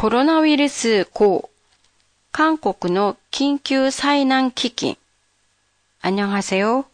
[0.00, 1.48] コロナウイルス後、
[2.30, 4.94] 韓国の緊急災難基金。
[6.02, 6.84] 안녕하세요.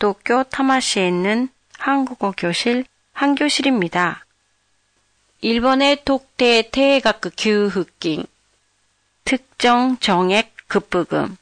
[0.00, 4.26] 도쿄 타마시에 있는 한국어 교실 한교실입니다.
[5.40, 8.26] 일본의 독대 대가크 교육긴
[9.24, 11.36] 특정 정액 급부금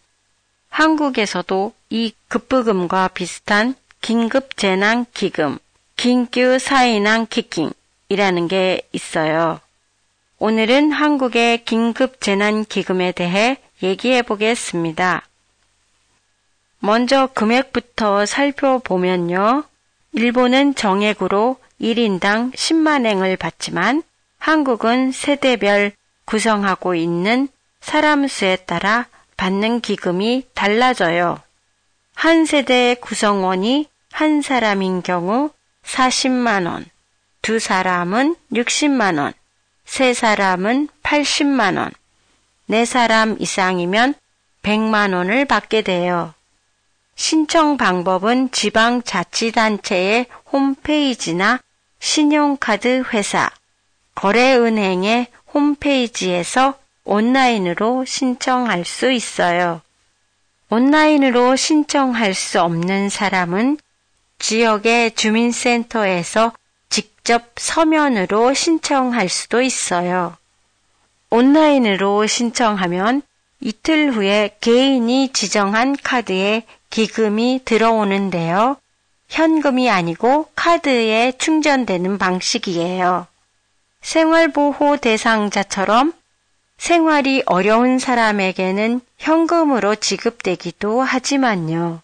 [0.68, 5.58] 한국에서도 이 급부금과 비슷한 긴급 재난 기금,
[5.96, 9.60] 긴急사인한 기금이라는 게 있어요.
[10.43, 15.21] 오늘은 한국의 긴급 재난 기금에 대해 얘기해 보겠습니다.
[16.79, 19.65] 먼저 금액부터 살펴보면요.
[20.13, 24.01] 일본은 정액으로 1인당 10만엔을 받지만
[24.39, 25.91] 한국은 세대별
[26.25, 27.47] 구성하고 있는
[27.79, 29.05] 사람 수에 따라
[29.37, 31.37] 받는 기금이 달라져요.
[32.15, 35.51] 한 세대 구성원이 한 사람인 경우
[35.83, 36.85] 40만원,
[37.43, 39.35] 두 사람은 60만원,
[39.91, 41.91] 세 사람은 80만 원,
[42.65, 44.13] 네 사람 이상이면
[44.63, 46.33] 100만 원을 받게 돼요.
[47.15, 51.59] 신청 방법은 지방자치단체의 홈페이지나
[51.99, 53.49] 신용카드 회사,
[54.15, 59.81] 거래은행의 홈페이지에서 온라인으로 신청할 수 있어요.
[60.69, 63.77] 온라인으로 신청할 수 없는 사람은
[64.39, 66.53] 지역의 주민센터에서
[67.23, 70.35] 직접 서면으로 신청할 수도 있어요.
[71.29, 73.21] 온라인으로 신청하면
[73.59, 78.77] 이틀 후에 개인이 지정한 카드에 기금이 들어오는데요.
[79.29, 83.27] 현금이 아니고 카드에 충전되는 방식이에요.
[84.01, 86.13] 생활보호 대상자처럼
[86.79, 92.01] 생활이 어려운 사람에게는 현금으로 지급되기도 하지만요.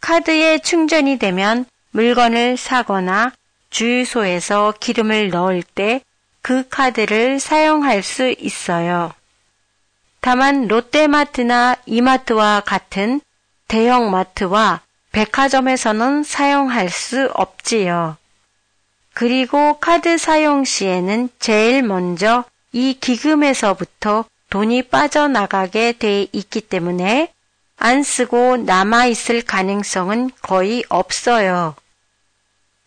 [0.00, 3.32] 카드에 충전이 되면 물건을 사거나
[3.74, 6.00] 주유소에서 기름을 넣을 때
[6.44, 9.14] 그 카드를 사용할 수 있어요.
[10.20, 13.22] 다만 롯데마트나 이마트와 같은
[13.66, 18.18] 대형마트와 백화점에서는 사용할 수 없지요.
[19.14, 27.32] 그리고 카드 사용 시에는 제일 먼저 이 기금에서부터 돈이 빠져나가게 돼 있기 때문에
[27.78, 31.74] 안 쓰고 남아있을 가능성은 거의 없어요.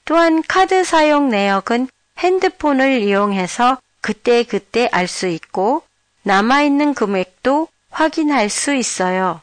[0.08, 5.84] 또한 카드 사용 내역은 핸드폰을 이용해서 그때그때 알 수 있고
[6.24, 9.42] 남아있는 금액도 확인할 수 있어요.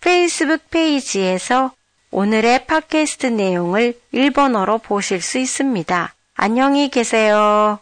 [0.00, 1.72] 페이스북 페이지에서
[2.10, 6.14] 오늘의 팟캐스트 내용을 일본어로 보실 수 있습니다.
[6.34, 7.80] 안녕히 계세요.